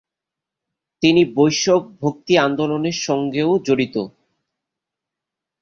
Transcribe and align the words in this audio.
তিনি 1.03 1.21
বৈষ্ণব 1.35 1.83
ভক্তি 2.01 2.33
আন্দোলনের 2.37 2.97
সঙ্গেও 3.01 3.51
জড়িত। 3.67 3.95